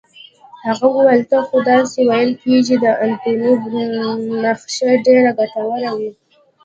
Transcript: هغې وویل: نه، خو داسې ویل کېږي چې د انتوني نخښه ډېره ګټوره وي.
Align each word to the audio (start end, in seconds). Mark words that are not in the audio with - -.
هغې 0.65 0.87
وویل: 0.93 1.21
نه، 1.31 1.39
خو 1.47 1.57
داسې 1.71 1.99
ویل 2.09 2.31
کېږي 2.43 2.61
چې 2.67 2.75
د 2.83 2.85
انتوني 3.05 3.83
نخښه 4.43 4.89
ډېره 5.05 5.31
ګټوره 5.39 5.89
وي. 5.97 6.11